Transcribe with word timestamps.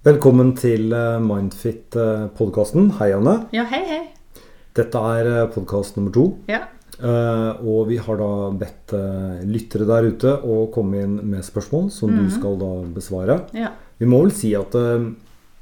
Velkommen 0.00 0.54
til 0.56 0.94
eh, 0.96 1.18
Mindfit-podkasten. 1.20 2.86
Hei, 2.96 3.10
Anne. 3.12 3.34
Ja, 3.52 3.66
hei, 3.68 3.82
hei. 3.84 3.98
Dette 4.72 5.02
er 5.12 5.50
podkast 5.52 5.98
nummer 5.98 6.14
to. 6.14 6.22
Ja. 6.48 6.62
Eh, 6.96 7.58
og 7.68 7.90
vi 7.90 7.98
har 8.00 8.16
da 8.16 8.30
bedt 8.62 8.94
eh, 8.96 9.42
lyttere 9.44 9.84
der 9.90 10.08
ute 10.08 10.32
å 10.40 10.62
komme 10.72 11.02
inn 11.04 11.18
med 11.34 11.44
spørsmål 11.44 11.90
som 11.92 12.14
du 12.16 12.32
skal 12.32 12.56
da 12.62 12.70
besvare. 12.96 13.36
Ja. 13.52 13.74
Vi 14.00 14.08
må 14.08 14.22
vel 14.24 14.32
si 14.32 14.54
at 14.56 14.72
eh, 14.80 15.04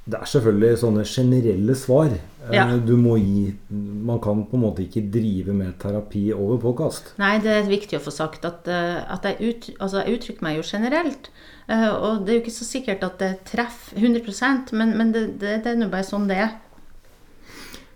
det 0.08 0.16
er 0.22 0.28
selvfølgelig 0.30 0.78
sånne 0.80 1.02
generelle 1.04 1.74
svar 1.76 2.06
eh, 2.14 2.54
Ja. 2.54 2.64
du 2.80 2.94
må 2.96 3.18
gi. 3.20 3.50
Man 3.68 4.20
kan 4.24 4.46
på 4.48 4.56
en 4.56 4.62
måte 4.62 4.80
ikke 4.86 5.02
drive 5.12 5.52
med 5.52 5.74
terapi 5.82 6.30
over 6.32 6.56
påkast. 6.62 7.10
Nei, 7.20 7.34
det 7.44 7.52
er 7.58 7.68
viktig 7.68 7.98
å 7.98 8.04
få 8.06 8.14
sagt 8.14 8.46
at, 8.48 8.66
eh, 8.72 9.02
at 9.04 9.28
jeg, 9.28 9.36
ut, 9.52 9.68
altså 9.78 10.00
jeg 10.02 10.16
uttrykker 10.18 10.46
meg 10.48 10.56
jo 10.56 10.64
generelt. 10.64 11.28
eh, 11.68 11.88
og 11.92 12.24
det 12.24 12.32
er 12.32 12.38
jo 12.38 12.44
ikke 12.46 12.56
så 12.56 12.64
sikkert 12.70 13.04
at 13.04 13.18
det 13.20 13.32
treffer 13.44 14.00
100% 14.00 14.72
men, 14.72 14.96
men 14.96 15.12
det, 15.12 15.26
det, 15.42 15.58
det 15.64 15.74
er 15.74 15.76
nå 15.82 15.90
bare 15.92 16.08
sånn 16.08 16.26
det 16.30 16.40
er. 16.46 16.56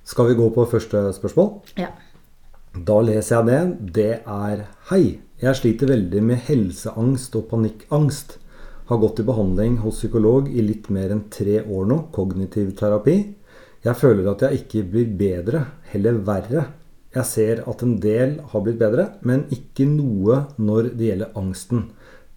Skal 0.04 0.28
vi 0.28 0.34
gå 0.36 0.50
på 0.52 0.66
første 0.68 1.06
spørsmål? 1.16 1.52
Ja. 1.78 1.88
Da 2.76 3.00
leser 3.04 3.38
jeg 3.38 3.46
det. 3.48 3.92
Det 3.94 4.12
er 4.26 4.66
Hei. 4.90 5.20
Jeg 5.42 5.56
sliter 5.58 5.88
veldig 5.90 6.20
med 6.22 6.44
helseangst 6.46 7.34
og 7.40 7.48
panikkangst. 7.50 8.36
Har 8.86 8.98
gått 8.98 9.20
i 9.22 9.26
behandling 9.26 9.76
hos 9.84 10.00
psykolog 10.00 10.48
i 10.50 10.62
litt 10.64 10.88
mer 10.90 11.12
enn 11.14 11.28
tre 11.30 11.60
år 11.62 11.86
nå, 11.86 11.98
kognitiv 12.14 12.72
terapi. 12.78 13.16
Jeg 13.82 13.98
føler 13.98 14.30
at 14.30 14.42
jeg 14.42 14.62
ikke 14.62 14.82
blir 14.90 15.12
bedre, 15.18 15.60
heller 15.92 16.18
verre. 16.26 16.64
Jeg 17.14 17.28
ser 17.28 17.62
at 17.68 17.82
en 17.84 17.94
del 18.02 18.38
har 18.50 18.64
blitt 18.64 18.80
bedre, 18.80 19.06
men 19.22 19.44
ikke 19.54 19.86
noe 19.86 20.42
når 20.58 20.92
det 20.96 21.08
gjelder 21.10 21.38
angsten. 21.38 21.86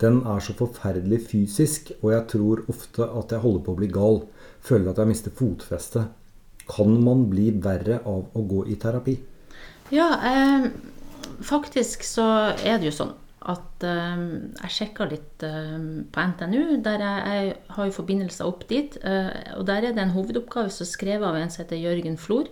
Den 0.04 0.22
er 0.28 0.42
så 0.44 0.54
forferdelig 0.60 1.22
fysisk, 1.32 1.94
og 2.02 2.12
jeg 2.12 2.28
tror 2.34 2.64
ofte 2.72 3.08
at 3.08 3.34
jeg 3.34 3.42
holder 3.46 3.66
på 3.66 3.74
å 3.74 3.80
bli 3.82 3.92
gal. 3.98 4.22
Føler 4.66 4.92
at 4.92 5.02
jeg 5.02 5.12
mister 5.14 5.34
fotfestet. 5.34 6.12
Kan 6.70 6.98
man 7.06 7.28
bli 7.32 7.52
verre 7.64 8.02
av 8.04 8.26
å 8.36 8.48
gå 8.50 8.66
i 8.70 8.78
terapi? 8.82 9.16
Ja, 9.94 10.10
eh, 10.18 10.70
faktisk 11.42 12.04
så 12.06 12.26
er 12.58 12.82
det 12.82 12.90
jo 12.90 12.98
sånn 13.02 13.16
at 13.52 13.84
eh, 13.86 14.22
jeg 14.64 14.74
sjekka 14.74 15.06
litt 15.10 15.44
eh, 15.46 15.76
på 16.12 16.24
NTNU, 16.32 16.78
der 16.86 17.04
jeg, 17.04 17.26
jeg 17.30 17.76
har 17.76 17.90
jo 17.90 17.98
forbindelser 18.00 18.50
opp 18.50 18.66
dit. 18.70 18.98
Uh, 19.06 19.30
og 19.60 19.68
der 19.70 19.86
er 19.86 19.94
det 19.94 20.02
en 20.02 20.16
hovedoppgave 20.16 20.74
som 20.74 20.86
er 20.86 20.90
skrevet 20.90 21.28
av 21.28 21.38
en 21.38 21.54
som 21.54 21.62
heter 21.62 21.82
Jørgen 21.82 22.18
Flor. 22.22 22.50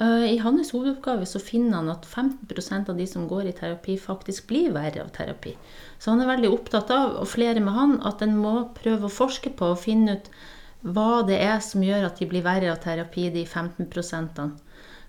Uh, 0.00 0.26
I 0.28 0.36
hans 0.44 0.72
hovedoppgave 0.74 1.28
så 1.28 1.40
finner 1.40 1.80
han 1.80 1.88
at 1.92 2.04
15% 2.08 2.92
av 2.92 3.00
de 3.00 3.08
som 3.08 3.26
går 3.30 3.48
i 3.48 3.56
terapi, 3.56 3.96
faktisk 4.00 4.48
blir 4.52 4.74
verre 4.76 5.06
av 5.06 5.12
terapi. 5.16 5.54
Så 5.98 6.12
han 6.12 6.20
er 6.24 6.32
veldig 6.34 6.52
opptatt 6.52 6.92
av, 6.92 7.16
og 7.22 7.28
flere 7.32 7.64
med 7.64 7.76
han, 7.76 7.98
at 8.08 8.24
en 8.24 8.36
må 8.40 8.54
prøve 8.76 9.08
å 9.08 9.12
forske 9.12 9.52
på 9.56 9.72
og 9.72 9.82
finne 9.82 10.18
ut 10.18 10.32
hva 10.80 11.22
det 11.28 11.36
er 11.44 11.58
som 11.64 11.84
gjør 11.84 12.06
at 12.08 12.20
de 12.20 12.28
blir 12.28 12.44
verre 12.44 12.70
av 12.72 12.80
terapi, 12.84 13.28
de 13.32 13.44
15 13.44 13.88
prosentene. 13.92 14.56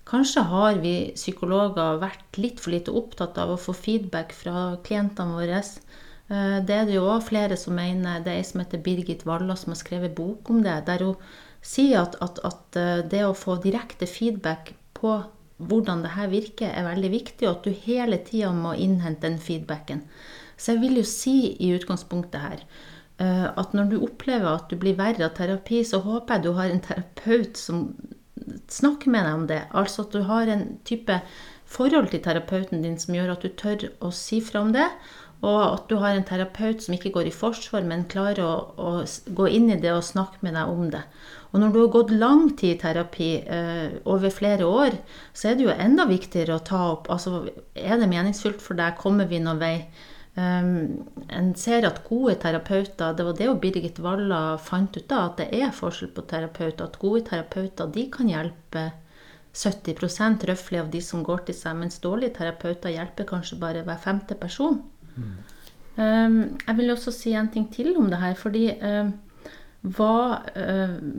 Kanskje 0.09 0.41
har 0.49 0.79
vi 0.83 0.93
psykologer 1.15 1.99
vært 2.01 2.37
litt 2.41 2.59
for 2.59 2.73
lite 2.73 2.93
opptatt 3.01 3.37
av 3.41 3.53
å 3.53 3.59
få 3.59 3.73
feedback 3.77 4.33
fra 4.33 4.77
klientene 4.87 5.37
våre. 5.37 5.61
Eh, 5.61 6.57
Det 6.67 6.75
er 6.75 6.85
det 6.85 6.95
jo 6.95 7.07
òg 7.13 7.23
flere 7.29 7.57
som 7.57 7.75
mener. 7.75 8.19
Det 8.23 8.31
er 8.33 8.41
ei 8.41 8.47
som 8.49 8.61
heter 8.61 8.81
Birgit 8.87 9.25
Walla 9.25 9.55
som 9.55 9.71
har 9.73 9.79
skrevet 9.81 10.15
bok 10.15 10.49
om 10.49 10.61
det. 10.63 10.85
Der 10.85 11.05
hun 11.05 11.15
sier 11.61 12.01
at, 12.01 12.15
at, 12.21 12.39
at 12.43 12.75
eh, 12.81 13.01
det 13.13 13.23
å 13.25 13.37
få 13.37 13.57
direkte 13.63 14.07
feedback 14.07 14.73
på 14.97 15.21
hvordan 15.61 16.01
det 16.01 16.15
her 16.15 16.27
virker, 16.31 16.71
er 16.73 16.87
veldig 16.89 17.11
viktig, 17.13 17.47
og 17.47 17.59
at 17.59 17.67
du 17.67 17.71
hele 17.85 18.17
tida 18.25 18.49
må 18.55 18.73
innhente 18.73 19.27
den 19.27 19.37
feedbacken. 19.39 20.01
Så 20.57 20.73
jeg 20.73 20.81
vil 20.81 20.97
jo 21.01 21.05
si 21.05 21.35
i 21.61 21.71
utgangspunktet 21.75 22.41
her 22.41 22.63
eh, 23.21 23.45
at 23.49 23.73
når 23.77 23.91
du 23.91 23.99
opplever 24.01 24.49
at 24.49 24.69
du 24.69 24.77
blir 24.81 24.97
verre 24.97 25.27
av 25.29 25.35
terapi, 25.37 25.83
så 25.85 26.01
håper 26.05 26.37
jeg 26.39 26.45
du 26.47 26.51
har 26.57 26.73
en 26.73 26.83
terapeut 26.89 27.57
som 27.57 27.85
snakker 28.71 29.11
med 29.13 29.25
deg 29.27 29.39
om 29.39 29.47
det. 29.49 29.63
Altså 29.77 30.05
at 30.05 30.13
du 30.15 30.23
har 30.27 30.49
en 30.51 30.67
type 30.87 31.21
forhold 31.71 32.11
til 32.11 32.23
terapeuten 32.23 32.83
din 32.83 32.99
som 32.99 33.15
gjør 33.15 33.35
at 33.35 33.43
du 33.45 33.51
tør 33.55 33.89
å 34.03 34.11
si 34.15 34.41
fra 34.43 34.63
om 34.65 34.71
det. 34.75 34.87
Og 35.41 35.61
at 35.65 35.87
du 35.89 35.95
har 35.97 36.13
en 36.13 36.25
terapeut 36.25 36.83
som 36.83 36.93
ikke 36.93 37.09
går 37.15 37.31
i 37.31 37.33
forsvar, 37.33 37.81
men 37.89 38.05
klarer 38.09 38.43
å, 38.45 38.55
å 38.77 38.91
gå 39.33 39.47
inn 39.49 39.71
i 39.73 39.79
det 39.81 39.89
og 39.95 40.05
snakke 40.05 40.43
med 40.45 40.53
deg 40.53 40.69
om 40.69 40.91
det. 40.93 41.01
Og 41.51 41.63
når 41.63 41.73
du 41.73 41.79
har 41.81 41.93
gått 41.95 42.13
lang 42.13 42.43
tid 42.53 42.75
i 42.75 42.81
terapi, 42.83 43.29
eh, 43.41 43.97
over 44.05 44.29
flere 44.29 44.69
år, 44.69 44.99
så 45.33 45.49
er 45.49 45.57
det 45.57 45.65
jo 45.65 45.73
enda 45.73 46.05
viktigere 46.07 46.59
å 46.59 46.63
ta 46.63 46.83
opp 46.93 47.09
altså, 47.11 47.47
Er 47.75 47.97
det 47.97 48.11
meningsfullt 48.11 48.61
for 48.61 48.77
deg? 48.77 48.99
Kommer 49.01 49.25
vi 49.27 49.41
noen 49.41 49.59
vei? 49.59 49.75
Um, 50.31 51.09
en 51.27 51.49
ser 51.59 51.83
at 51.83 51.97
gode 52.07 52.37
terapeuter 52.39 53.11
Det 53.17 53.23
var 53.27 53.33
det 53.35 53.47
jo 53.49 53.55
Birgit 53.59 53.97
Walla 53.99 54.55
fant 54.63 54.95
ut 54.95 55.11
av, 55.11 55.33
at 55.33 55.41
det 55.41 55.47
er 55.59 55.73
forskjell 55.75 56.13
på 56.15 56.23
terapeuter. 56.29 56.87
At 56.87 56.99
gode 57.01 57.25
terapeuter 57.27 57.91
de 57.91 58.05
kan 58.13 58.31
hjelpe 58.31 58.85
70% 59.51 60.45
røftlig 60.47 60.79
av 60.79 60.91
de 60.91 61.01
som 61.03 61.25
går 61.27 61.43
til 61.47 61.57
seg, 61.57 61.75
mens 61.81 61.99
dårlige 61.99 62.37
terapeuter 62.37 62.93
hjelper 62.93 63.27
kanskje 63.27 63.59
bare 63.59 63.83
hver 63.83 63.99
femte 63.99 64.37
person. 64.39 64.79
Um, 65.97 66.37
jeg 66.63 66.77
vil 66.77 66.93
også 66.93 67.11
si 67.11 67.33
en 67.35 67.51
ting 67.51 67.67
til 67.73 67.91
om 67.99 68.07
det 68.09 68.21
her, 68.21 68.37
fordi 68.39 68.69
um, 68.79 69.11
hva 69.81 70.15
um, 70.55 71.11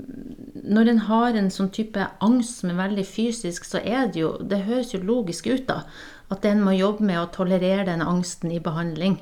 Når 0.62 0.88
en 0.92 1.02
har 1.08 1.36
en 1.38 1.50
sånn 1.50 1.72
type 1.74 2.06
angst 2.22 2.62
som 2.62 2.70
er 2.70 2.80
veldig 2.84 3.04
fysisk, 3.08 3.66
så 3.66 3.82
er 3.82 4.12
det 4.12 4.20
jo 4.20 4.36
Det 4.38 4.62
høres 4.68 4.94
jo 4.94 5.02
logisk 5.02 5.48
ut, 5.50 5.66
da. 5.66 5.82
At 6.30 6.46
en 6.48 6.62
må 6.64 6.76
jobbe 6.76 7.04
med 7.04 7.18
å 7.20 7.30
tolerere 7.34 7.88
den 7.88 8.02
angsten 8.02 8.52
i 8.54 8.62
behandling. 8.62 9.18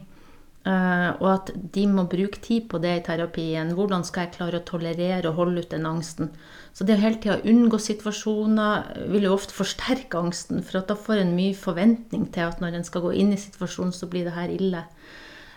Uh, 0.61 1.17
og 1.23 1.28
at 1.31 1.51
de 1.73 1.87
må 1.89 2.03
bruke 2.05 2.37
tid 2.45 2.67
på 2.69 2.78
det 2.83 2.93
i 2.99 3.05
terapien. 3.06 3.73
Hvordan 3.77 4.05
skal 4.05 4.27
jeg 4.27 4.34
klare 4.34 4.61
å 4.61 4.67
tolerere 4.69 5.31
og 5.31 5.39
holde 5.39 5.65
ut 5.65 5.73
den 5.73 5.89
angsten? 5.89 6.28
Så 6.77 6.84
det 6.84 6.99
å 6.99 7.01
hele 7.01 7.17
tida 7.23 7.39
unngå 7.49 7.81
situasjoner 7.81 9.09
vil 9.11 9.25
jo 9.25 9.33
ofte 9.39 9.57
forsterke 9.57 10.21
angsten. 10.21 10.61
For 10.61 10.83
at 10.83 10.93
da 10.93 10.99
får 11.01 11.22
en 11.22 11.33
mye 11.39 11.57
forventning 11.57 12.28
til 12.34 12.51
at 12.51 12.61
når 12.61 12.77
en 12.77 12.87
skal 12.87 13.07
gå 13.07 13.15
inn 13.22 13.33
i 13.33 13.41
situasjonen, 13.41 13.97
så 13.97 14.11
blir 14.12 14.28
det 14.28 14.37
her 14.37 14.53
ille. 14.53 14.84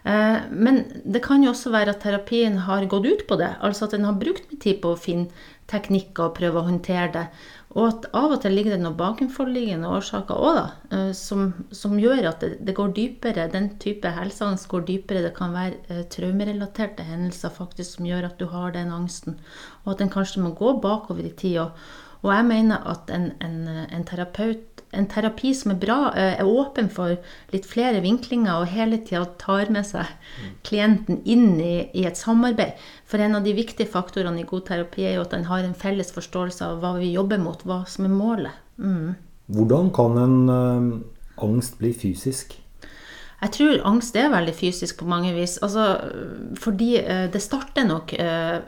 Eh, 0.05 0.39
Men 0.51 0.83
det 1.05 1.23
kan 1.23 1.43
jo 1.43 1.51
også 1.51 1.71
være 1.71 1.95
at 1.95 2.03
terapien 2.03 2.57
har 2.67 2.85
gått 2.85 3.05
ut 3.05 3.27
på 3.27 3.37
det. 3.39 3.55
Altså 3.61 3.85
at 3.85 3.93
en 3.93 4.05
har 4.09 4.19
brukt 4.19 4.49
mye 4.51 4.59
tid 4.59 4.81
på 4.83 4.93
å 4.93 4.99
finne 4.99 5.29
teknikker 5.71 6.27
og 6.27 6.35
prøve 6.37 6.59
å 6.59 6.67
håndtere 6.67 7.11
det. 7.13 7.27
Og 7.73 7.87
at 7.87 8.05
av 8.13 8.35
og 8.35 8.41
til 8.43 8.53
ligger 8.53 8.75
det 8.75 8.83
noen 8.83 8.97
bakenforliggende 8.99 9.89
årsaker 9.89 10.37
òg, 10.37 10.57
da. 10.59 10.65
eh, 10.97 11.11
Som, 11.17 11.53
som 11.71 11.95
gjør 11.97 12.27
at 12.29 12.43
det, 12.43 12.51
det 12.67 12.75
går 12.77 12.91
dypere. 12.93 13.47
Den 13.49 13.71
type 13.81 14.11
helseangst 14.13 14.67
går 14.69 14.85
dypere. 14.91 15.23
Det 15.25 15.33
kan 15.37 15.55
være 15.55 15.79
eh, 15.87 16.03
traumerelaterte 16.13 17.07
hendelser 17.07 17.49
faktisk 17.55 17.97
som 17.97 18.05
gjør 18.11 18.27
at 18.29 18.37
du 18.37 18.45
har 18.51 18.75
den 18.75 18.91
angsten. 18.93 19.39
Og 19.85 19.95
at 19.95 20.01
en 20.01 20.13
kanskje 20.13 20.43
må 20.43 20.53
gå 20.59 20.75
bakover 20.83 21.25
i 21.25 21.33
tid. 21.33 21.61
Og, 21.63 21.71
og 22.23 22.29
jeg 22.35 22.45
mener 22.51 22.85
at 22.91 23.09
en, 23.11 23.31
en, 23.41 23.57
en 23.89 24.05
terapeut 24.07 24.72
en 24.93 25.07
terapi 25.09 25.53
som 25.57 25.73
er 25.73 25.79
bra, 25.81 25.97
eh, 26.15 26.39
er 26.39 26.49
åpen 26.49 26.89
for 26.93 27.17
litt 27.53 27.65
flere 27.69 28.01
vinklinger 28.03 28.61
og 28.61 28.71
hele 28.73 28.99
tida 29.01 29.25
tar 29.41 29.71
med 29.73 29.87
seg 29.89 30.09
klienten 30.63 31.21
inn 31.25 31.59
i, 31.59 31.89
i 31.93 32.05
et 32.09 32.19
samarbeid. 32.19 32.79
For 33.09 33.21
en 33.21 33.35
av 33.35 33.43
de 33.43 33.53
viktige 33.57 33.89
faktorene 33.89 34.41
i 34.41 34.47
god 34.49 34.67
terapi 34.69 35.07
er 35.09 35.17
jo 35.17 35.27
at 35.27 35.33
en 35.37 35.49
har 35.49 35.65
en 35.65 35.77
felles 35.77 36.13
forståelse 36.13 36.65
av 36.65 36.81
hva 36.83 36.95
vi 36.99 37.13
jobber 37.13 37.41
mot, 37.41 37.61
hva 37.67 37.83
som 37.89 38.07
er 38.09 38.15
målet. 38.15 38.59
Mm. 38.77 39.15
Hvordan 39.53 39.91
kan 39.93 40.17
en 40.17 40.37
ø, 40.49 40.61
angst 41.43 41.77
bli 41.81 41.91
fysisk? 41.93 42.55
Jeg 43.43 43.51
tror 43.57 43.81
angst 43.89 44.15
er 44.15 44.29
veldig 44.31 44.53
fysisk 44.55 45.01
på 45.01 45.07
mange 45.09 45.33
vis. 45.35 45.57
Altså, 45.65 45.83
fordi 46.63 46.93
eh, 47.01 47.25
det 47.31 47.41
starter 47.43 47.83
nok 47.89 48.13
eh, 48.15 48.59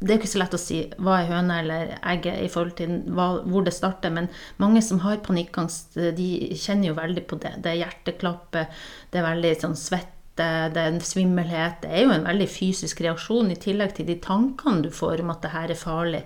Det 0.00 0.10
er 0.10 0.18
ikke 0.18 0.30
så 0.32 0.40
lett 0.40 0.56
å 0.56 0.60
si 0.60 0.80
hva 0.98 1.20
er 1.20 1.28
høna 1.30 1.60
eller 1.62 1.92
egget 2.00 2.40
i 2.42 2.48
forhold 2.50 2.74
til 2.80 2.96
hvor 3.14 3.66
det 3.66 3.76
starter, 3.76 4.10
men 4.10 4.26
mange 4.62 4.82
som 4.82 5.04
har 5.04 5.22
panikkangst, 5.22 5.94
eh, 6.00 6.10
de 6.16 6.56
kjenner 6.58 6.90
jo 6.90 6.96
veldig 6.98 7.24
på 7.30 7.38
det. 7.44 7.54
Det 7.62 7.70
er 7.70 7.82
hjerteklappet, 7.84 8.82
det 9.12 9.20
er 9.20 9.28
veldig 9.28 9.54
sånn 9.62 9.78
svette, 9.78 10.48
det 10.74 10.82
er 10.82 10.90
en 10.90 10.98
svimmelhet. 11.04 11.78
Det 11.84 11.92
er 11.94 12.08
jo 12.08 12.16
en 12.16 12.26
veldig 12.26 12.50
fysisk 12.50 13.04
reaksjon 13.06 13.54
i 13.54 13.60
tillegg 13.60 13.94
til 13.94 14.10
de 14.10 14.18
tankene 14.18 14.82
du 14.82 14.90
får 14.90 15.22
om 15.22 15.30
at 15.30 15.46
det 15.46 15.54
her 15.54 15.70
er 15.70 15.78
farlig. 15.78 16.24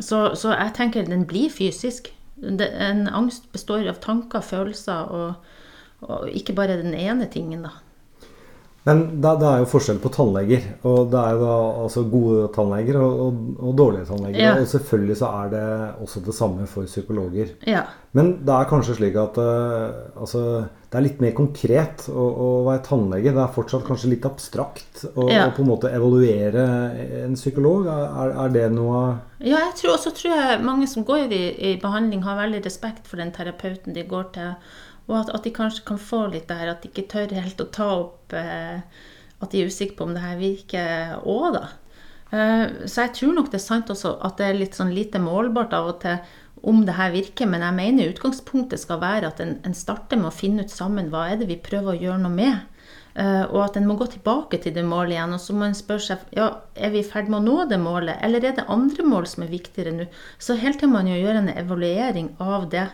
Så, 0.00 0.30
så 0.40 0.56
jeg 0.56 0.72
tenker 0.78 1.04
den 1.04 1.28
blir 1.28 1.52
fysisk. 1.52 2.08
En 2.40 3.04
angst 3.12 3.50
består 3.52 3.84
av 3.90 4.00
tanker, 4.00 4.40
følelser, 4.40 5.12
og, 5.12 5.50
og 6.06 6.28
ikke 6.32 6.56
bare 6.56 6.80
den 6.80 6.94
ene 6.96 7.28
tingen, 7.30 7.62
da. 7.68 7.76
Men 8.88 9.02
det, 9.20 9.30
det 9.42 9.44
er 9.44 9.60
jo 9.60 9.68
forskjell 9.68 9.98
på 10.00 10.08
tannleger. 10.14 10.62
Og 10.88 11.10
det 11.12 11.20
er 11.20 11.34
jo 11.36 11.40
da 11.44 11.56
altså 11.82 12.04
gode 12.08 12.46
tannleger 12.54 12.96
og, 12.96 13.18
og, 13.26 13.40
og 13.60 13.74
dårlige 13.76 14.08
tannleger. 14.08 14.40
Ja. 14.40 14.54
Og 14.56 14.70
selvfølgelig 14.70 15.16
så 15.20 15.32
er 15.42 15.50
det 15.52 15.64
også 16.00 16.22
det 16.24 16.36
samme 16.38 16.68
for 16.70 16.88
psykologer. 16.88 17.52
Ja. 17.68 17.84
Men 18.16 18.32
det 18.46 18.56
er 18.56 18.70
kanskje 18.72 18.96
slik 18.96 19.20
at 19.20 19.36
uh, 19.36 20.16
altså, 20.16 20.44
det 20.88 20.96
er 20.98 21.04
litt 21.04 21.20
mer 21.22 21.36
konkret 21.36 22.08
å, 22.08 22.24
å 22.24 22.48
være 22.70 22.84
tannlege. 22.88 23.36
Det 23.36 23.44
er 23.44 23.54
fortsatt 23.60 23.84
kanskje 23.86 24.14
litt 24.14 24.26
abstrakt 24.26 25.04
å, 25.12 25.28
Ja. 25.28 25.50
på 25.52 25.60
en 25.60 25.72
måte 25.74 25.92
evaluere 25.92 26.64
en 27.26 27.36
psykolog. 27.36 27.84
Er, 27.92 28.32
er 28.46 28.54
det 28.56 28.68
noe 28.74 29.02
Ja, 29.44 29.60
jeg 29.60 29.76
tror, 29.82 29.98
også 29.98 30.16
tror 30.16 30.40
jeg 30.40 30.64
mange 30.64 30.88
som 30.88 31.04
går 31.04 31.28
i, 31.28 31.44
i 31.68 31.76
behandling, 31.82 32.24
har 32.24 32.40
veldig 32.40 32.64
respekt 32.64 33.04
for 33.12 33.20
den 33.20 33.36
terapeuten 33.36 33.92
de 33.92 34.08
går 34.08 34.32
til. 34.40 34.56
Og 35.10 35.16
at, 35.18 35.32
at 35.34 35.46
de 35.46 35.52
kanskje 35.54 35.84
kan 35.88 36.00
få 36.00 36.24
litt 36.30 36.48
det 36.48 36.58
her 36.60 36.72
at 36.72 36.84
de 36.84 36.90
ikke 36.92 37.08
tør 37.10 37.34
helt 37.34 37.60
å 37.62 37.70
ta 37.74 37.88
opp 37.98 38.34
eh, 38.36 38.80
at 39.40 39.52
de 39.52 39.62
er 39.62 39.70
usikre 39.70 39.98
på 39.98 40.06
om 40.06 40.14
det 40.14 40.24
her 40.24 40.40
virker 40.40 41.16
òg, 41.28 41.56
da. 41.56 41.64
Eh, 42.30 42.66
så 42.86 43.06
jeg 43.06 43.16
tror 43.18 43.34
nok 43.34 43.50
det 43.50 43.58
er 43.58 43.66
sant 43.66 43.90
også 43.90 44.14
at 44.26 44.38
det 44.38 44.46
er 44.46 44.60
litt 44.60 44.78
sånn 44.78 44.94
lite 44.94 45.22
målbart 45.22 45.74
av 45.74 45.94
og 45.94 46.00
til 46.04 46.20
om 46.62 46.82
det 46.84 46.96
her 46.98 47.12
virker, 47.14 47.48
men 47.48 47.64
jeg 47.64 47.76
mener 47.76 48.10
utgangspunktet 48.10 48.82
skal 48.82 49.00
være 49.00 49.30
at 49.30 49.40
en, 49.40 49.54
en 49.64 49.76
starter 49.76 50.20
med 50.20 50.28
å 50.28 50.34
finne 50.34 50.66
ut 50.66 50.72
sammen 50.72 51.08
hva 51.12 51.30
er 51.30 51.40
det 51.40 51.48
vi 51.48 51.56
prøver 51.56 51.94
å 51.94 52.02
gjøre 52.02 52.20
noe 52.20 52.34
med. 52.34 52.66
Uh, 53.10 53.42
og 53.50 53.64
at 53.64 53.76
en 53.76 53.88
må 53.88 53.96
gå 53.98 54.06
tilbake 54.12 54.60
til 54.62 54.74
det 54.76 54.84
målet 54.86 55.16
igjen. 55.16 55.32
Og 55.34 55.40
så 55.42 55.56
må 55.56 55.66
en 55.66 55.76
spørre 55.76 56.04
seg 56.04 56.36
ja, 56.36 56.50
er 56.76 56.92
vi 56.92 57.00
i 57.00 57.06
ferd 57.06 57.30
med 57.32 57.40
å 57.40 57.46
nå 57.46 57.64
det 57.70 57.80
målet, 57.82 58.20
eller 58.22 58.44
er 58.44 58.58
det 58.58 58.68
andre 58.70 59.06
mål 59.08 59.26
som 59.32 59.44
er 59.44 59.54
viktigere 59.54 59.94
nå. 59.96 60.06
Så 60.38 60.58
helt 60.60 60.78
til 60.82 60.92
man 60.92 61.08
jo 61.10 61.18
gjør 61.18 61.40
en 61.40 61.50
evaluering 61.54 62.34
av 62.44 62.68
det. 62.72 62.86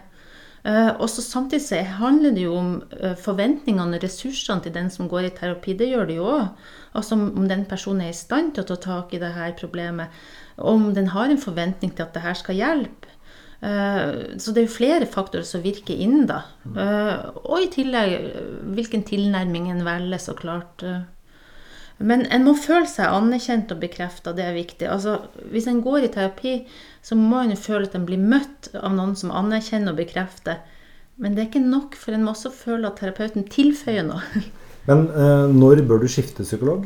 Uh, 0.67 0.93
og 0.99 1.07
så 1.13 1.23
Samtidig 1.23 1.63
så 1.63 1.83
handler 2.01 2.33
det 2.35 2.43
jo 2.43 2.57
om 2.59 2.71
uh, 2.99 3.13
forventningene 3.23 4.01
og 4.01 4.03
ressursene 4.03 4.65
til 4.65 4.75
den 4.75 4.91
som 4.91 5.07
går 5.09 5.29
i 5.29 5.35
terapi. 5.37 5.77
Det 5.79 5.93
gjør 5.93 6.09
det 6.09 6.17
jo 6.19 6.27
òg. 6.27 6.49
Altså 6.97 7.15
om 7.15 7.47
den 7.47 7.63
personen 7.71 8.07
er 8.07 8.15
i 8.15 8.17
stand 8.17 8.55
til 8.55 8.65
å 8.65 8.71
ta 8.73 8.79
tak 8.83 9.15
i 9.15 9.21
det 9.23 9.35
her 9.37 9.55
problemet. 9.59 10.11
Om 10.57 10.91
den 10.97 11.13
har 11.13 11.31
en 11.31 11.41
forventning 11.41 11.93
til 11.95 12.07
at 12.07 12.17
det 12.17 12.25
her 12.25 12.35
skal 12.35 12.59
hjelpe. 12.59 13.17
Eh, 13.61 14.39
så 14.39 14.53
det 14.53 14.63
er 14.63 14.67
jo 14.67 14.75
flere 14.75 15.09
faktorer 15.09 15.47
som 15.49 15.65
virker 15.65 15.97
inn, 15.97 16.27
da. 16.29 16.43
Eh, 16.67 17.15
og 17.47 17.63
i 17.63 17.71
tillegg 17.73 18.17
eh, 18.19 18.49
hvilken 18.77 19.05
tilnærming 19.09 19.71
en 19.73 19.85
velger, 19.87 20.21
så 20.23 20.37
klart. 20.37 20.85
Men 21.99 22.27
en 22.29 22.45
må 22.45 22.53
føle 22.61 22.89
seg 22.91 23.09
anerkjent 23.09 23.71
og 23.73 23.81
bekrefta, 23.81 24.35
det 24.37 24.45
er 24.45 24.57
viktig. 24.57 24.89
Altså, 24.93 25.17
hvis 25.53 25.69
en 25.71 25.81
går 25.85 26.05
i 26.05 26.13
terapi, 26.13 26.57
så 27.05 27.17
må 27.17 27.41
en 27.41 27.57
føle 27.57 27.89
at 27.89 27.97
en 27.97 28.05
blir 28.09 28.21
møtt 28.21 28.69
av 28.77 28.93
noen 28.97 29.15
som 29.17 29.33
anerkjenner 29.33 29.95
og 29.95 30.03
bekrefter. 30.03 30.61
Men 31.17 31.33
det 31.33 31.43
er 31.43 31.49
ikke 31.49 31.65
nok, 31.65 31.97
for 31.97 32.13
en 32.13 32.27
må 32.27 32.35
også 32.35 32.53
føle 32.53 32.91
at 32.91 33.01
terapeuten 33.01 33.49
tilføyer 33.49 34.05
noe. 34.05 34.45
Men 34.89 35.09
eh, 35.09 35.49
når 35.51 35.83
bør 35.89 36.05
du 36.05 36.09
skifte 36.13 36.45
psykolog? 36.45 36.85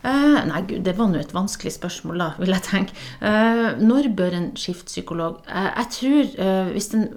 Eh, 0.00 0.38
nei, 0.48 0.62
gud, 0.64 0.80
det 0.86 0.96
var 0.96 1.10
nå 1.12 1.20
et 1.20 1.34
vanskelig 1.36 1.74
spørsmål, 1.76 2.22
da, 2.22 2.30
vil 2.40 2.54
jeg 2.56 2.64
tenke. 2.64 2.96
Eh, 3.20 3.66
når 3.84 4.08
bør 4.16 4.38
en 4.38 4.48
skifte 4.58 4.88
psykolog? 4.88 5.42
Uh, 5.44 5.68
jeg 5.68 5.90
tror 5.98 6.70
hvis 6.72 6.88
en 6.96 7.10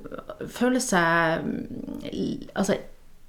føler 0.51 0.83
seg 0.83 1.47
altså, 2.51 2.75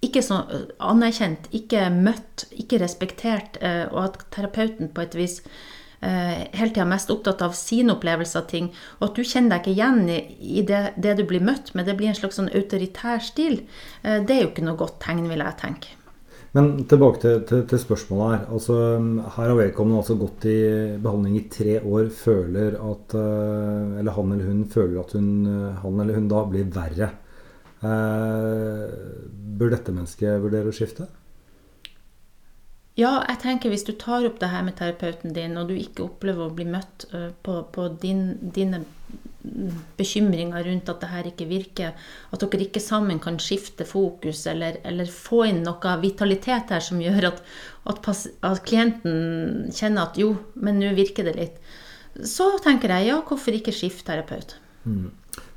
ikke 0.06 0.23
så 0.25 0.43
anerkjent, 0.83 1.49
ikke 1.56 1.87
møtt, 1.95 2.47
ikke 2.55 2.81
respektert, 2.83 3.59
og 3.93 4.01
at 4.05 4.21
terapeuten 4.35 4.93
på 4.95 5.05
et 5.05 5.17
vis 5.19 5.41
hele 6.05 6.69
tida 6.69 6.85
mest 6.85 7.09
opptatt 7.09 7.41
av 7.47 7.55
sine 7.56 7.95
opplevelser 7.95 8.43
av 8.43 8.49
ting, 8.51 8.67
og 8.99 9.06
at 9.06 9.17
du 9.17 9.25
kjenner 9.25 9.55
deg 9.55 9.62
ikke 9.62 9.73
igjen 9.73 10.01
i, 10.12 10.61
det, 10.69 10.83
det, 11.01 11.15
du 11.17 11.25
blir 11.31 11.41
møtt 11.41 11.73
med, 11.73 11.89
det 11.89 11.97
blir 11.97 12.11
en 12.11 12.19
slags 12.19 12.37
sånn 12.37 12.53
autoritær 12.53 13.25
stil, 13.25 13.62
det 14.03 14.37
er 14.37 14.43
jo 14.43 14.51
ikke 14.51 14.67
noe 14.67 14.77
godt 14.83 14.99
tegn, 15.06 15.25
vil 15.31 15.47
jeg 15.47 15.61
tenke. 15.62 15.95
Men 16.55 16.69
tilbake 16.87 17.19
til, 17.19 17.41
til, 17.49 17.65
til, 17.67 17.81
spørsmålet 17.83 18.29
her. 18.31 18.43
Altså, 18.55 18.75
her 19.35 19.49
har 19.50 19.57
vedkommende 19.59 19.99
altså 20.05 20.15
gått 20.21 20.45
i 20.47 20.59
behandling 21.03 21.41
i 21.41 21.49
tre 21.50 21.81
år, 21.81 22.12
føler 22.15 22.77
at 22.79 23.17
eh, 23.19 23.99
Eller 23.99 24.15
han 24.15 24.35
eller 24.37 24.53
hun 24.53 24.61
føler 24.71 25.00
at 25.03 25.17
hun, 25.19 25.33
han 25.83 26.05
eller 26.05 26.21
hun 26.21 26.29
da 26.31 26.45
blir 26.47 26.69
verre. 26.77 27.11
Eh, 27.85 28.95
bør 29.59 29.75
dette 29.75 29.93
mennesket 29.95 30.41
vurdere 30.43 30.71
å 30.71 30.75
skifte? 30.77 31.09
Ja, 32.95 33.25
jeg 33.27 33.41
tenker 33.43 33.73
hvis 33.73 33.87
du 33.87 33.93
tar 33.99 34.25
opp 34.29 34.39
det 34.39 34.53
her 34.53 34.63
med 34.63 34.77
terapeuten 34.79 35.35
din, 35.35 35.57
og 35.59 35.71
du 35.71 35.75
ikke 35.75 36.07
opplever 36.07 36.47
å 36.47 36.55
bli 36.55 36.67
møtt 36.71 37.09
eh, 37.11 37.33
på, 37.43 37.59
på 37.75 37.89
din, 38.03 38.29
dine 38.55 38.85
bekymringer 39.99 40.65
rundt 40.65 40.89
at 40.89 41.03
det 41.03 41.11
her 41.11 41.27
ikke 41.29 41.49
virker, 41.51 42.07
at 42.33 42.45
dere 42.45 42.65
ikke 42.65 42.81
sammen 42.81 43.19
kan 43.23 43.37
skifte 43.43 43.85
fokus 43.85 44.47
eller, 44.51 44.79
eller 44.89 45.11
få 45.11 45.43
inn 45.51 45.61
noe 45.67 45.97
vitalitet 46.01 46.73
her 46.73 46.85
som 46.85 47.03
gjør 47.03 47.29
at, 47.33 47.43
at, 47.91 48.09
at 48.47 48.63
klienten 48.65 49.69
kjenner 49.75 50.07
at 50.07 50.21
jo, 50.21 50.33
men 50.55 50.81
nå 50.81 50.95
virker 50.97 51.29
det 51.29 51.37
litt, 51.37 51.61
så 52.25 52.55
tenker 52.63 52.95
jeg 52.95 53.11
ja, 53.11 53.19
hvorfor 53.27 53.59
ikke 53.59 53.75
skifte 53.75 54.07
terapeut? 54.13 54.57
Mm. 54.87 55.11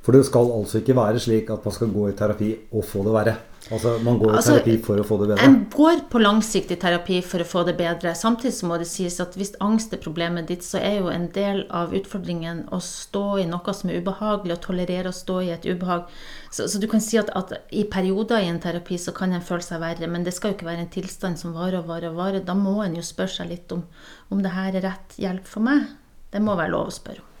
For 0.08 0.16
det 0.16 0.24
skal 0.24 0.46
altså 0.56 0.78
ikke 0.80 0.94
være 0.96 1.20
slik 1.20 1.50
at 1.52 1.66
man 1.68 1.74
skal 1.76 1.90
gå 1.92 2.06
i 2.08 2.14
terapi 2.16 2.46
og 2.72 2.84
få 2.88 3.02
det 3.04 3.10
verre? 3.12 3.34
Altså 3.68 3.90
Man 4.00 4.16
går 4.16 4.30
i 4.30 4.36
altså, 4.38 4.54
terapi 4.54 4.76
for 4.86 5.02
å 5.02 5.04
få 5.04 5.18
det 5.20 5.26
bedre? 5.28 5.44
En 5.44 5.58
går 5.74 6.00
på 6.08 6.22
langsiktig 6.22 6.78
terapi 6.80 7.18
for 7.20 7.44
å 7.44 7.48
få 7.50 7.64
det 7.68 7.74
bedre. 7.76 8.14
Samtidig 8.16 8.54
så 8.56 8.70
må 8.70 8.78
det 8.80 8.88
sies 8.88 9.18
at 9.20 9.36
hvis 9.36 9.52
angst 9.60 9.92
er 9.92 10.00
problemet 10.00 10.48
ditt, 10.48 10.64
så 10.64 10.80
er 10.80 11.02
jo 11.02 11.12
en 11.12 11.28
del 11.34 11.60
av 11.68 11.92
utfordringen 11.92 12.64
å 12.72 12.80
stå 12.80 13.26
i 13.42 13.46
noe 13.52 13.76
som 13.76 13.92
er 13.92 14.00
ubehagelig, 14.00 14.56
og 14.56 14.64
tolerere 14.70 15.12
å 15.12 15.18
stå 15.20 15.38
i 15.44 15.52
et 15.58 15.68
ubehag. 15.68 16.08
Så, 16.48 16.70
så 16.72 16.80
du 16.80 16.88
kan 16.88 17.04
si 17.04 17.20
at, 17.20 17.28
at, 17.36 17.52
i 17.68 17.84
perioder 17.84 18.40
i 18.40 18.48
en 18.48 18.64
terapi 18.64 18.96
så 18.96 19.12
kan 19.12 19.36
en 19.36 19.44
føle 19.44 19.68
seg 19.68 19.84
verre, 19.84 20.08
men 20.08 20.24
det 20.24 20.32
skal 20.38 20.54
jo 20.54 20.62
ikke 20.62 20.72
være 20.72 20.86
en 20.88 20.94
tilstand 20.96 21.36
som 21.36 21.52
varer 21.52 21.82
og 21.82 21.92
varer 21.92 22.14
og 22.14 22.22
varer. 22.24 22.46
Da 22.48 22.56
må 22.56 22.78
en 22.80 22.96
jo 22.96 23.04
spørre 23.04 23.42
seg 23.42 23.52
litt 23.52 23.76
om 23.76 23.84
om 24.32 24.40
det 24.40 24.56
her 24.56 24.72
er 24.72 24.88
rett 24.88 25.20
hjelp 25.20 25.44
for 25.44 25.68
meg. 25.68 25.84
Det 26.32 26.40
må 26.40 26.56
være 26.56 26.78
lov 26.78 26.88
å 26.88 27.02
spørre 27.02 27.20
om. 27.20 27.34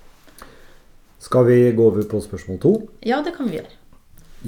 Skal 1.28 1.44
vi 1.44 1.72
gå 1.76 1.84
over 1.84 2.06
på 2.08 2.22
spørsmål 2.24 2.58
to? 2.62 2.70
Ja, 3.04 3.18
det 3.20 3.34
kan 3.36 3.50
vi 3.50 3.58
gjøre. 3.58 3.74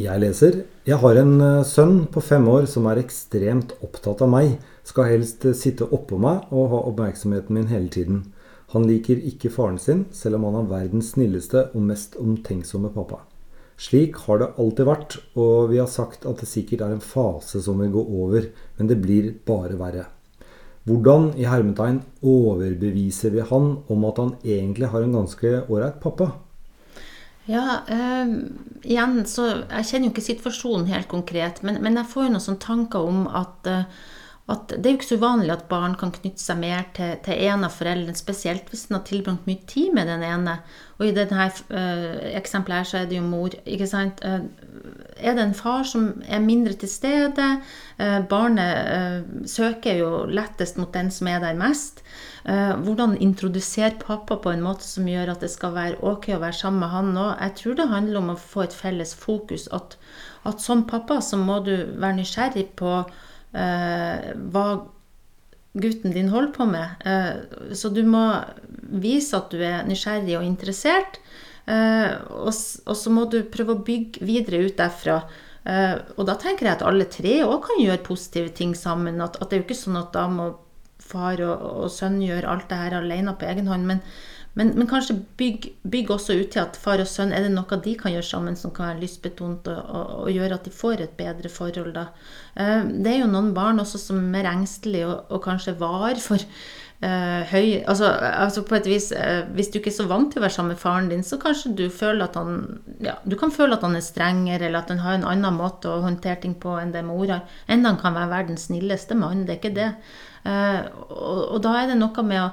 Jeg 0.00 0.20
leser. 0.22 0.54
Jeg 0.88 0.96
har 1.02 1.18
en 1.20 1.34
eh, 1.44 1.66
sønn 1.68 2.06
på 2.08 2.22
fem 2.24 2.46
år 2.48 2.64
som 2.72 2.86
er 2.88 3.02
ekstremt 3.02 3.74
opptatt 3.84 4.22
av 4.24 4.30
meg. 4.32 4.54
Skal 4.88 5.10
helst 5.10 5.44
eh, 5.44 5.52
sitte 5.52 5.84
oppå 5.84 6.16
meg 6.16 6.48
og 6.48 6.72
ha 6.72 6.80
oppmerksomheten 6.88 7.58
min 7.58 7.68
hele 7.68 7.92
tiden. 7.92 8.24
Han 8.72 8.88
liker 8.88 9.20
ikke 9.28 9.52
faren 9.52 9.76
sin, 9.76 10.06
selv 10.16 10.40
om 10.40 10.48
han 10.48 10.62
er 10.62 10.72
verdens 10.72 11.12
snilleste 11.18 11.68
og 11.74 11.84
mest 11.90 12.16
omtenksomme 12.16 12.94
pappa. 12.96 13.26
Slik 13.76 14.16
har 14.24 14.40
det 14.40 14.52
alltid 14.56 14.88
vært, 14.88 15.20
og 15.36 15.74
vi 15.74 15.84
har 15.84 15.92
sagt 16.00 16.24
at 16.24 16.40
det 16.40 16.48
sikkert 16.48 16.88
er 16.88 16.96
en 16.96 17.04
fase 17.04 17.60
som 17.60 17.84
vil 17.84 17.92
gå 17.92 18.08
over, 18.24 18.48
men 18.80 18.88
det 18.88 19.02
blir 19.04 19.34
bare 19.44 19.76
verre. 19.76 20.08
Hvordan 20.88 21.34
i 21.36 21.44
hermetegn 21.44 22.06
overbeviser 22.24 23.36
vi 23.36 23.50
han 23.52 23.74
om 23.84 24.06
at 24.08 24.22
han 24.24 24.38
egentlig 24.40 24.94
har 24.94 25.04
en 25.04 25.18
ganske 25.20 25.58
ålreit 25.66 26.00
pappa? 26.00 26.38
Ja, 27.48 27.80
øh, 27.88 28.32
igjen 28.84 29.24
så 29.26 29.46
Jeg 29.70 29.86
kjenner 29.88 30.08
jo 30.08 30.12
ikke 30.12 30.24
situasjonen 30.24 30.90
helt 30.90 31.08
konkret, 31.08 31.62
men, 31.62 31.80
men 31.82 31.96
jeg 31.96 32.10
får 32.12 32.26
jo 32.26 32.32
noen 32.34 32.44
sånne 32.44 32.64
tanker 32.64 33.06
om 33.08 33.24
at, 33.26 33.70
uh, 33.70 34.10
at 34.52 34.74
det 34.74 34.84
er 34.84 34.94
jo 34.94 34.98
ikke 35.00 35.08
så 35.08 35.18
uvanlig 35.20 35.54
at 35.54 35.68
barn 35.70 35.96
kan 35.98 36.12
knytte 36.14 36.42
seg 36.42 36.60
mer 36.60 36.84
til, 36.96 37.16
til 37.24 37.40
en 37.48 37.64
av 37.66 37.74
foreldrene, 37.74 38.18
spesielt 38.18 38.70
hvis 38.70 38.88
en 38.88 38.98
har 38.98 39.06
tilbrakt 39.08 39.48
mye 39.48 39.64
tid 39.70 39.94
med 39.96 40.10
den 40.10 40.24
ene. 40.26 40.58
Og 40.98 41.08
i 41.08 41.14
dette 41.16 41.36
uh, 41.36 42.20
eksempelet 42.34 42.82
her 42.82 42.90
så 42.92 43.00
er 43.00 43.10
det 43.10 43.18
jo 43.18 43.26
mor. 43.26 43.56
ikke 43.64 43.88
sant? 43.88 44.20
Uh, 44.20 44.44
er 45.20 45.36
det 45.36 45.44
en 45.44 45.54
far 45.54 45.84
som 45.88 46.10
er 46.26 46.42
mindre 46.44 46.74
til 46.80 46.90
stede? 46.90 47.52
barnet 48.30 49.26
søker 49.44 49.98
jo 49.98 50.10
lettest 50.24 50.78
mot 50.80 50.88
den 50.94 51.10
som 51.12 51.28
er 51.28 51.42
der 51.42 51.58
mest. 51.58 52.00
Eh, 52.44 52.76
hvordan 52.80 53.18
introdusere 53.20 53.98
pappa 54.00 54.36
på 54.40 54.52
en 54.54 54.62
måte 54.64 54.86
som 54.88 55.08
gjør 55.08 55.34
at 55.34 55.42
det 55.44 55.50
skal 55.52 55.74
være 55.74 55.98
ok 56.00 56.30
å 56.32 56.40
være 56.40 56.56
sammen 56.56 56.80
med 56.80 56.92
han 56.94 57.10
òg. 57.20 57.34
Jeg 57.36 57.56
tror 57.58 57.76
det 57.76 57.90
handler 57.90 58.20
om 58.20 58.30
å 58.32 58.38
få 58.40 58.64
et 58.64 58.76
felles 58.76 59.12
fokus. 59.14 59.66
At, 59.76 59.98
at 60.48 60.64
som 60.64 60.86
pappa 60.88 61.20
så 61.24 61.36
må 61.40 61.60
du 61.66 61.74
være 62.00 62.16
nysgjerrig 62.22 62.70
på 62.80 62.94
eh, 63.52 64.32
hva 64.54 64.64
gutten 65.80 66.16
din 66.16 66.32
holder 66.32 66.54
på 66.56 66.68
med. 66.70 67.04
Eh, 67.04 67.74
så 67.76 67.92
du 67.92 68.02
må 68.08 68.24
vise 69.04 69.36
at 69.36 69.52
du 69.52 69.60
er 69.60 69.84
nysgjerrig 69.88 70.38
og 70.40 70.48
interessert. 70.48 71.20
Eh, 71.66 72.10
og, 72.40 72.52
så 72.54 73.12
må 73.12 73.26
du 73.30 73.42
prøve 73.52 73.76
å 73.76 73.84
bygge 73.86 74.24
videre 74.26 74.64
ut 74.66 74.76
derfra. 74.80 75.22
Uh, 75.60 76.00
og 76.16 76.24
da 76.24 76.38
tenker 76.40 76.64
jeg 76.64 76.78
at 76.78 76.82
alle 76.88 77.04
tre 77.12 77.34
òg 77.44 77.66
kan 77.66 77.80
gjøre 77.82 78.00
positive 78.06 78.48
ting 78.56 78.72
sammen. 78.78 79.20
At, 79.20 79.36
at, 79.36 79.50
det 79.50 79.58
er 79.58 79.60
jo 79.60 79.66
ikke 79.68 79.82
sånn 79.82 80.00
at 80.00 80.14
da 80.16 80.24
må 80.32 80.54
far 81.04 81.40
og, 81.44 81.64
og 81.84 81.92
sønn 81.92 82.20
gjør 82.24 82.48
alt 82.48 82.68
det 82.70 82.78
her 82.80 82.96
alene 83.00 83.34
på 83.36 83.48
egen 83.50 83.68
hånd. 83.68 83.84
Men, 83.88 84.00
men, 84.58 84.72
men 84.78 84.88
kanskje 84.90 85.18
bygg, 85.38 85.68
bygg, 85.92 86.10
også 86.16 86.38
ut 86.40 86.50
til 86.54 86.62
at 86.64 86.78
far 86.80 87.02
og 87.02 87.08
sønn 87.08 87.34
er 87.36 87.44
det 87.44 87.52
noe 87.54 87.80
de 87.84 87.94
kan 87.98 88.14
gjøre 88.14 88.26
sammen 88.30 88.56
som 88.58 88.72
kan 88.74 88.88
være 88.90 89.02
lystbetont 89.04 89.68
og, 89.70 89.80
og, 89.84 90.14
og 90.24 90.32
gjøre 90.34 90.58
at 90.58 90.66
de 90.66 90.74
får 90.74 91.04
et 91.04 91.16
bedre 91.18 91.52
forhold. 91.52 91.92
Da. 91.96 92.08
Eh, 92.56 92.88
det 93.04 93.14
er 93.14 93.20
jo 93.22 93.30
noen 93.30 93.52
barn 93.56 93.82
også 93.82 94.00
som 94.00 94.22
er 94.34 94.48
engstelige 94.50 95.10
og, 95.10 95.28
og 95.30 95.44
kanskje 95.44 95.76
var 95.80 96.18
for 96.24 96.48
Uh, 97.00 97.46
høy 97.48 97.78
altså, 97.88 98.10
altså, 98.12 98.60
på 98.68 98.74
et 98.76 98.84
vis 98.84 99.06
uh, 99.16 99.46
Hvis 99.56 99.70
du 99.72 99.78
ikke 99.78 99.88
er 99.88 99.94
så 99.96 100.04
vant 100.04 100.26
til 100.28 100.36
å 100.36 100.42
være 100.44 100.52
sammen 100.52 100.74
med 100.74 100.80
faren 100.82 101.06
din, 101.08 101.22
så 101.24 101.38
kanskje 101.40 101.70
du 101.78 101.86
føler 101.88 102.26
at 102.26 102.34
han 102.36 102.58
ja, 103.00 103.14
Du 103.24 103.38
kan 103.40 103.54
føle 103.54 103.78
at 103.78 103.86
han 103.86 103.96
er 103.96 104.04
strengere, 104.04 104.66
eller 104.66 104.82
at 104.82 104.92
han 104.92 105.00
har 105.00 105.16
en 105.16 105.24
annen 105.30 105.56
måte 105.56 105.88
å 105.88 106.02
håndtere 106.04 106.42
ting 106.42 106.58
på 106.60 106.74
enn 106.76 106.92
det 106.92 107.00
mor 107.08 107.24
har. 107.32 107.46
Enda 107.72 107.94
han 107.94 108.02
kan 108.02 108.18
være 108.18 108.32
verdens 108.34 108.66
snilleste 108.68 109.16
mann, 109.16 109.46
det 109.48 109.54
er 109.54 109.62
ikke 109.62 109.78
det. 109.78 109.88
Uh, 110.44 110.82
og, 111.08 111.40
og, 111.46 111.56
da 111.64 111.72
er 111.78 111.88
det 111.88 111.96
noe 112.02 112.26
med 112.26 112.42
å 112.42 112.50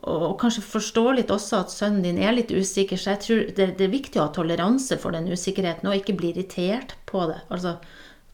og 0.00 0.38
kanskje 0.40 0.62
forstå 0.64 1.02
litt 1.18 1.32
også 1.34 1.58
at 1.58 1.72
sønnen 1.74 2.04
din 2.06 2.20
er 2.24 2.32
litt 2.32 2.48
usikker. 2.48 2.96
Så 2.96 3.10
jeg 3.12 3.20
tror 3.26 3.42
det, 3.58 3.66
det 3.76 3.84
er 3.84 3.92
viktig 3.92 4.16
å 4.16 4.30
ha 4.30 4.32
toleranse 4.32 4.96
for 5.00 5.12
den 5.12 5.28
usikkerheten, 5.28 5.90
og 5.90 5.98
ikke 5.98 6.16
bli 6.16 6.32
irritert 6.32 6.94
på 7.04 7.26
det. 7.28 7.42
Altså 7.52 7.74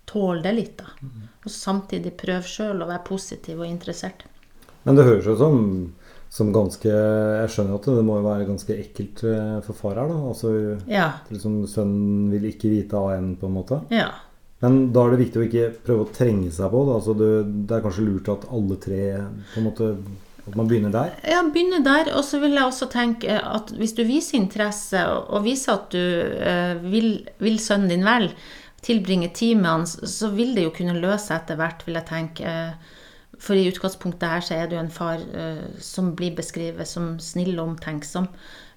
tåle 0.07 0.45
det 0.47 0.55
litt, 0.55 0.79
da. 0.79 0.95
Mm. 1.03 1.27
Og 1.43 1.51
samtidig 1.51 2.15
prøve 2.23 2.47
sjøl 2.47 2.85
å 2.85 2.87
være 2.87 3.03
positiv 3.09 3.65
og 3.65 3.67
interessert. 3.67 4.23
Men 4.87 4.99
det 4.99 5.07
høres 5.09 5.26
jo 5.26 5.35
som, 5.38 5.57
som 6.33 6.52
ganske 6.55 6.90
Jeg 6.90 7.50
skjønner 7.52 7.81
at 7.81 7.88
det 7.90 8.05
må 8.07 8.21
jo 8.21 8.28
være 8.28 8.47
ganske 8.49 8.76
ekkelt 8.76 9.25
eh, 9.26 9.57
for 9.66 9.78
far 9.78 9.99
her, 9.99 10.12
da. 10.12 10.21
Altså, 10.31 10.52
ja. 10.90 11.09
liksom, 11.33 11.64
sønnen 11.71 12.31
vil 12.35 12.47
ikke 12.52 12.71
vite 12.73 12.99
av 12.99 13.16
en, 13.16 13.35
på 13.40 13.50
en 13.50 13.59
måte. 13.59 13.81
Ja. 13.95 14.12
Men 14.64 14.87
da 14.95 15.05
er 15.05 15.12
det 15.12 15.25
viktig 15.26 15.40
å 15.40 15.47
ikke 15.47 15.66
prøve 15.85 16.07
å 16.07 16.12
trenge 16.14 16.52
seg 16.55 16.71
på. 16.73 16.85
Da. 16.88 17.00
Altså 17.00 17.16
det, 17.19 17.33
det 17.69 17.76
er 17.76 17.83
kanskje 17.85 18.07
lurt 18.07 18.31
at 18.33 18.47
alle 18.57 18.78
tre 18.81 19.02
på 19.52 19.61
en 19.61 19.69
måte 19.69 19.90
At 20.47 20.55
man 20.55 20.69
begynner 20.71 20.93
der. 20.95 21.11
Ja, 21.26 21.43
begynner 21.43 21.83
der. 21.85 22.12
Og 22.16 22.23
så 22.25 22.38
vil 22.38 22.55
jeg 22.55 22.64
også 22.64 22.87
tenke 22.93 23.40
at 23.43 23.73
hvis 23.76 23.97
du 23.99 24.05
viser 24.07 24.38
interesse, 24.38 25.02
og 25.26 25.43
viser 25.45 25.75
at 25.75 25.90
du 25.90 25.99
eh, 25.99 26.76
vil, 26.87 27.11
vil 27.43 27.59
sønnen 27.59 27.90
din 27.90 28.07
vel, 28.07 28.31
tilbringe 28.87 29.33
tid 29.35 29.59
med 29.59 29.71
han, 29.73 29.87
så 29.87 30.31
vil 30.31 30.55
det 30.55 30.69
jo 30.69 30.75
kunne 30.76 31.00
løse 31.02 31.35
etter 31.35 31.59
hvert, 31.59 31.83
vil 31.83 31.99
jeg 31.99 32.09
tenke. 32.12 32.52
For 33.38 33.59
i 33.59 33.66
utgangspunktet 33.68 34.30
her 34.30 34.45
så 34.45 34.54
er 34.56 34.68
det 34.68 34.78
jo 34.78 34.85
en 34.85 34.92
far 34.92 35.21
uh, 35.21 35.66
som 35.83 36.14
blir 36.16 36.37
beskrevet 36.37 36.88
som 36.88 37.16
snill 37.21 37.59
og 37.59 37.75
omtenksom. 37.75 38.28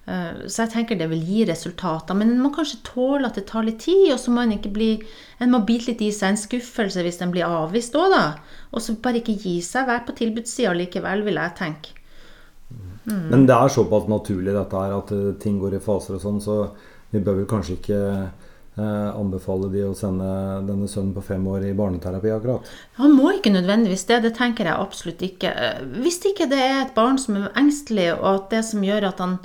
Uh, 0.04 0.44
så 0.46 0.64
jeg 0.64 0.72
tenker 0.74 0.98
det 1.00 1.08
vil 1.12 1.22
gi 1.24 1.46
resultater. 1.48 2.16
Men 2.18 2.34
en 2.34 2.42
må 2.42 2.50
kanskje 2.52 2.82
tåle 2.84 3.28
at 3.28 3.38
det 3.38 3.46
tar 3.48 3.64
litt 3.64 3.80
tid, 3.86 4.10
og 4.12 4.20
så 4.20 4.34
må 4.34 4.44
en 4.44 4.56
ikke 4.58 4.72
bli 4.74 4.90
En 5.40 5.54
må 5.54 5.62
bite 5.64 5.88
litt 5.88 6.02
i 6.04 6.10
seg 6.12 6.34
en 6.34 6.40
skuffelse 6.40 7.00
hvis 7.00 7.22
en 7.24 7.32
blir 7.32 7.48
avvist 7.48 7.96
òg, 7.96 8.12
da. 8.12 8.26
Og 8.76 8.84
så 8.84 8.98
bare 9.00 9.22
ikke 9.22 9.38
gi 9.40 9.56
seg. 9.64 9.88
Vær 9.88 10.04
på 10.04 10.16
tilbudssida 10.18 10.74
likevel, 10.76 11.24
vil 11.24 11.40
jeg 11.40 11.56
tenke. 11.56 11.96
Mm. 13.08 13.30
Men 13.32 13.46
det 13.48 13.56
er 13.56 13.72
såpass 13.72 14.04
naturlig 14.12 14.52
dette 14.52 14.76
her 14.76 14.98
at 14.98 15.12
uh, 15.16 15.32
ting 15.40 15.56
går 15.62 15.78
i 15.78 15.82
faser 15.82 16.18
og 16.18 16.22
sånn, 16.22 16.44
så 16.44 16.60
vi 17.10 17.22
bør 17.24 17.40
vel 17.40 17.48
kanskje 17.48 17.78
ikke 17.78 18.00
Eh, 18.78 19.16
anbefale 19.18 19.66
de 19.72 19.80
å 19.82 19.94
sende 19.98 20.26
denne 20.62 20.86
sønnen 20.88 21.10
på 21.16 21.24
fem 21.26 21.46
år 21.50 21.64
i 21.66 21.72
barneterapi 21.76 22.30
akkurat? 22.30 22.68
Han 23.00 23.16
må 23.18 23.32
ikke 23.34 23.50
nødvendigvis 23.52 24.06
det. 24.06 24.20
Det 24.28 24.36
tenker 24.38 24.68
jeg 24.68 24.78
absolutt 24.78 25.24
ikke. 25.26 25.50
Eh, 25.50 25.80
hvis 26.04 26.20
ikke 26.30 26.46
det 26.50 26.60
er 26.62 26.78
et 26.84 26.94
barn 26.94 27.18
som 27.18 27.36
er 27.40 27.50
engstelig, 27.58 28.12
og 28.14 28.28
at 28.30 28.46
det 28.54 28.62
som 28.70 28.86
gjør 28.86 29.10
at 29.10 29.26
han 29.26 29.40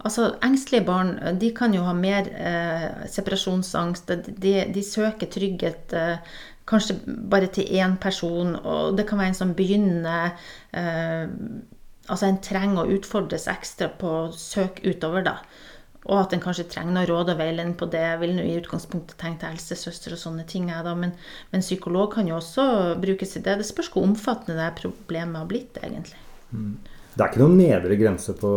Altså, 0.00 0.30
Engstelige 0.40 0.86
barn 0.86 1.10
de 1.36 1.50
kan 1.52 1.74
jo 1.76 1.82
ha 1.84 1.92
mer 1.92 2.24
eh, 2.32 2.86
separasjonsangst. 3.12 4.08
De, 4.40 4.54
de, 4.72 4.80
søker 4.80 5.28
trygghet 5.28 5.92
eh, 5.92 6.38
kanskje 6.64 6.96
bare 7.04 7.50
til 7.52 7.68
én 7.68 7.98
person, 8.00 8.54
og 8.56 8.96
det 8.96 9.04
kan 9.10 9.20
være 9.20 9.34
en 9.34 9.36
som 9.42 9.52
begynner 9.58 10.32
eh, 10.72 11.28
Altså, 12.10 12.26
en 12.26 12.40
trenger 12.42 12.80
å 12.80 12.94
utfordres 12.96 13.44
ekstra 13.52 13.86
på 14.00 14.08
å 14.22 14.30
søke 14.34 14.82
utover, 14.88 15.22
da. 15.28 15.36
Og 16.08 16.16
at 16.16 16.32
en 16.32 16.40
kanskje 16.40 16.68
trenger 16.72 16.94
noe 16.96 17.08
råd 17.08 17.34
og 17.34 17.40
veiledning 17.42 17.74
på 17.78 17.88
det. 17.92 18.00
Jeg 18.00 18.20
vil 18.22 18.32
nå 18.38 18.44
i 18.46 18.54
utgangspunktet 18.56 19.18
tenke 19.20 19.42
til 19.42 19.52
helsesøster 19.52 20.14
og 20.16 20.22
sånne 20.22 20.46
ting. 20.48 20.70
Jeg, 20.72 20.84
da. 20.86 20.94
Men, 20.96 21.12
men, 21.52 21.64
psykolog 21.64 22.14
kan 22.14 22.30
jo 22.30 22.38
også 22.38 22.64
brukes 23.02 23.36
i 23.36 23.42
det. 23.44 23.58
Det 23.60 23.68
spørs 23.68 23.90
hvor 23.92 24.06
omfattende 24.08 24.56
det 24.62 24.70
problemet 24.80 25.42
har 25.42 25.50
blitt, 25.50 25.76
egentlig. 25.82 26.16
Mm. 26.54 26.78
Det 27.10 27.20
er 27.20 27.28
ikke 27.28 27.42
noen 27.42 27.58
nedre 27.58 27.98
grense 28.00 28.32
på 28.38 28.50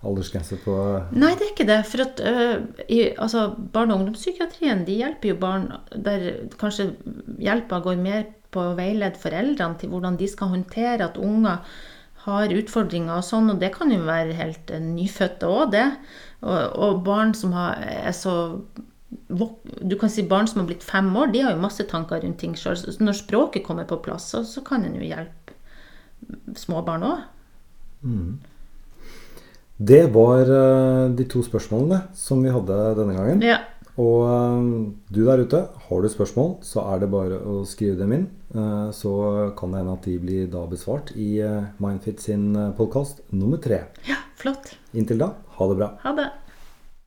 aldersgrense 0.00 0.56
på 0.64 0.74
Nei, 1.12 1.34
det 1.36 1.46
er 1.46 1.52
ikke 1.52 1.68
det. 1.68 1.78
For 1.86 2.02
at 2.06 2.22
uh, 2.24 2.56
i, 2.88 3.00
altså, 3.12 3.50
barne- 3.74 3.94
og 3.94 4.02
ungdomspsykiatrien 4.02 4.82
de 4.88 4.98
hjelper 5.02 5.34
jo 5.34 5.38
barn 5.42 5.68
der 5.94 6.26
kanskje 6.60 6.90
hjelpa 7.38 7.82
går 7.84 8.00
mer 8.00 8.26
på 8.50 8.64
å 8.70 8.74
veilede 8.78 9.20
foreldrene 9.20 9.78
til 9.78 9.92
hvordan 9.92 10.18
de 10.18 10.26
skal 10.30 10.50
håndtere 10.56 11.06
at 11.06 11.20
unger 11.20 11.62
har 12.24 12.52
utfordringer 12.52 13.16
og 13.16 13.24
sånn, 13.24 13.52
og 13.52 13.60
det 13.62 13.70
kan 13.76 13.92
jo 13.92 14.02
være 14.04 14.36
helt 14.36 14.72
nyfødte 14.84 15.48
òg, 15.48 15.70
det. 15.72 15.86
Og, 16.40 16.76
og, 16.80 17.02
barn 17.04 17.34
som 17.36 17.52
har, 17.52 17.80
er 17.84 18.14
så 18.16 18.32
Du 19.36 19.96
kan 20.00 20.12
si 20.12 20.22
barn 20.24 20.48
som 20.48 20.62
har 20.62 20.68
blitt 20.70 20.86
fem 20.86 21.10
år, 21.16 21.32
de 21.34 21.42
har 21.44 21.52
jo 21.52 21.64
masse 21.64 21.84
tanker 21.90 22.22
rundt 22.22 22.38
ting 22.40 22.54
sjøl. 22.56 22.78
Når 23.02 23.18
språket 23.18 23.66
kommer 23.66 23.88
på 23.88 24.00
plass, 24.04 24.30
så, 24.32 24.44
så 24.46 24.62
kan 24.64 24.86
en 24.86 24.96
jo 24.96 25.04
hjelpe 25.04 25.56
små 26.56 26.84
barn 26.86 27.04
òg. 27.08 27.26
Mm. 28.06 28.38
Det 29.80 30.04
var 30.12 30.44
uh, 30.44 31.10
de 31.16 31.24
to 31.24 31.40
spørsmålene 31.44 32.02
som 32.16 32.42
vi 32.44 32.52
hadde 32.52 32.78
denne 32.98 33.16
gangen. 33.16 33.44
Ja. 33.44 33.62
Og 34.00 34.28
uh, 34.28 34.90
du 35.08 35.22
der 35.24 35.40
ute, 35.40 35.62
har 35.88 36.02
du 36.02 36.08
spørsmål, 36.12 36.58
så 36.64 36.84
er 36.92 37.00
det 37.00 37.10
bare 37.12 37.40
å 37.40 37.62
skrive 37.68 37.96
dem 38.00 38.12
inn. 38.16 38.26
Uh, 38.52 38.92
så 38.92 39.12
kan 39.56 39.72
det 39.72 39.80
hende 39.80 39.96
at 39.96 40.08
de 40.08 40.18
blir 40.20 40.50
da 40.52 40.66
besvart 40.68 41.14
i 41.16 41.32
Mindfit 41.80 42.20
sin 42.20 42.52
podkast 42.76 43.24
nummer 43.32 43.60
tre. 43.62 43.86
Ja, 44.08 44.20
flott. 44.40 44.72
Inntil 44.96 45.20
da, 45.20 45.34
ha 45.56 45.68
det 45.68 45.76
bra. 45.80 45.90
Ha 46.02 46.12
det. 46.16 46.30